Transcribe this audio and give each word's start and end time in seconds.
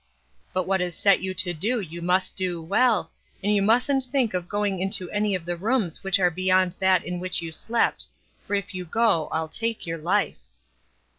But 0.51 0.63
what 0.65 0.81
is 0.81 0.95
set 0.95 1.19
you 1.21 1.35
to 1.35 1.53
do 1.53 1.79
you 1.79 2.01
must 2.01 2.35
do 2.35 2.59
well, 2.59 3.11
and 3.43 3.53
you 3.55 3.61
mustn't 3.61 4.03
think 4.03 4.33
of 4.33 4.49
going 4.49 4.79
into 4.79 5.11
any 5.11 5.35
of 5.35 5.45
the 5.45 5.55
rooms 5.55 6.03
which 6.03 6.19
are 6.19 6.31
beyond 6.31 6.75
that 6.79 7.05
in 7.05 7.19
which 7.19 7.43
you 7.43 7.51
slept, 7.51 8.07
for 8.47 8.55
if 8.55 8.73
you 8.73 8.83
do, 8.83 8.99
I'll 8.99 9.47
take 9.47 9.85
your 9.85 9.99
life." 9.99 10.39